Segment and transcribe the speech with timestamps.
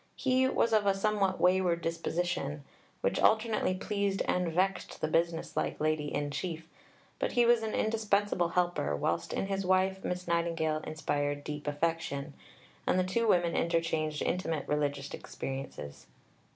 [0.15, 2.63] He was of a somewhat wayward disposition,
[3.01, 6.67] which alternately pleased and vexed the business like Lady in Chief,
[7.19, 12.33] but he was an indispensable helper, whilst in his wife Miss Nightingale inspired deep affection,
[12.87, 16.07] and the two women interchanged intimate religious experiences.